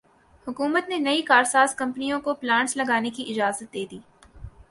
[0.47, 3.99] حکومت نے نئی کارساز کمپنیوں کو پلانٹس لگانے کی اجازت دیدی